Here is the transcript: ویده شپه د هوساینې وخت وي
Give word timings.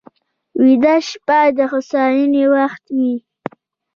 ویده 0.63 0.95
شپه 1.07 1.39
د 1.57 1.59
هوساینې 1.71 2.43
وخت 2.55 2.83
وي 2.97 3.15